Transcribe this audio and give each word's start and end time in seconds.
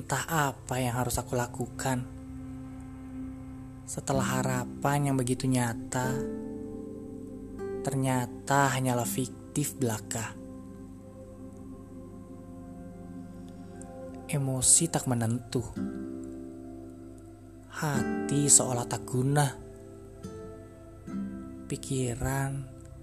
Entah 0.00 0.24
apa 0.24 0.80
yang 0.80 0.96
harus 0.96 1.20
aku 1.20 1.36
lakukan. 1.36 2.08
Setelah 3.84 4.40
harapan 4.40 5.12
yang 5.12 5.16
begitu 5.20 5.44
nyata, 5.44 6.16
ternyata 7.84 8.72
hanyalah 8.72 9.04
fiktif 9.04 9.76
belaka. 9.76 10.32
Emosi 14.24 14.88
tak 14.88 15.04
menentu. 15.04 15.68
Hati 17.68 18.48
seolah 18.48 18.88
tak 18.88 19.04
guna. 19.04 19.52
Pikiran 21.68 22.52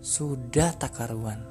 sudah 0.02 0.74
tak 0.74 0.98
karuan. 0.98 1.46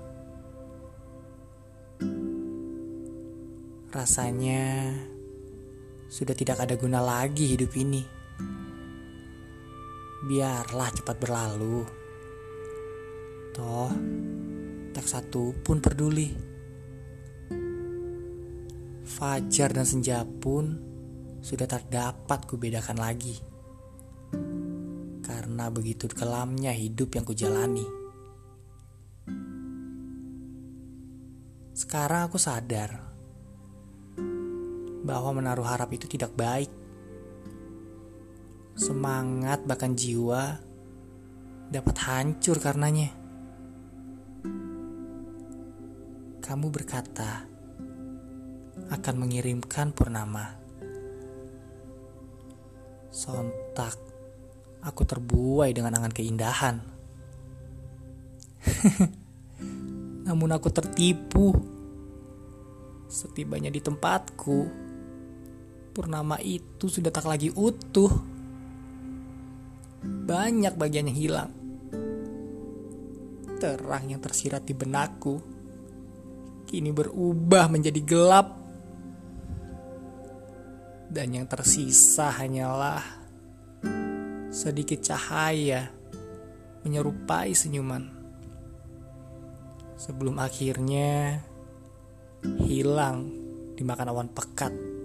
Rasanya 3.95 4.91
sudah 6.07 6.35
tidak 6.39 6.63
ada 6.63 6.79
guna 6.79 7.03
lagi 7.03 7.55
hidup 7.55 7.75
ini. 7.75 8.03
Biarlah 10.27 10.91
cepat 10.95 11.17
berlalu. 11.19 11.87
Toh, 13.55 13.93
tak 14.95 15.07
satu 15.07 15.55
pun 15.63 15.79
peduli. 15.79 16.31
Fajar 19.07 19.71
dan 19.73 19.87
senja 19.87 20.27
pun 20.27 20.77
sudah 21.41 21.67
terdapat 21.71 22.43
kubedakan 22.47 22.99
lagi. 22.99 23.39
Karena 25.23 25.71
begitu 25.71 26.11
kelamnya 26.11 26.75
hidup 26.75 27.15
yang 27.15 27.25
kujalani. 27.25 27.87
Sekarang 31.77 32.27
aku 32.27 32.41
sadar 32.41 33.16
bahwa 35.07 35.39
menaruh 35.39 35.63
harap 35.63 35.95
itu 35.95 36.11
tidak 36.11 36.35
baik. 36.35 36.69
Semangat 38.75 39.63
bahkan 39.63 39.95
jiwa 39.95 40.59
dapat 41.71 41.97
hancur 42.03 42.59
karenanya. 42.59 43.15
Kamu 46.43 46.67
berkata 46.75 47.47
akan 48.91 49.15
mengirimkan 49.19 49.95
purnama. 49.95 50.59
Sontak 53.11 53.97
aku 54.85 55.03
terbuai 55.03 55.73
dengan 55.73 55.97
angan 55.97 56.13
keindahan. 56.15 56.77
Namun 60.27 60.51
aku 60.53 60.69
tertipu. 60.71 61.55
Setibanya 63.07 63.71
di 63.71 63.79
tempatku, 63.79 64.86
purnama 65.97 66.37
itu 66.45 66.93
sudah 66.93 67.09
tak 67.09 67.25
lagi 67.25 67.49
utuh. 67.57 68.13
Banyak 70.05 70.77
bagian 70.77 71.09
yang 71.09 71.17
hilang. 71.17 71.51
Terang 73.57 74.05
yang 74.13 74.21
tersirat 74.21 74.69
di 74.69 74.77
benakku 74.77 75.41
kini 76.69 76.93
berubah 76.93 77.73
menjadi 77.73 78.01
gelap. 78.05 78.53
Dan 81.09 81.33
yang 81.33 81.49
tersisa 81.49 82.29
hanyalah 82.29 83.01
sedikit 84.53 85.01
cahaya 85.01 85.89
menyerupai 86.85 87.57
senyuman. 87.57 88.05
Sebelum 89.97 90.37
akhirnya 90.37 91.41
hilang 92.61 93.33
dimakan 93.81 94.13
awan 94.13 94.29
pekat. 94.29 94.96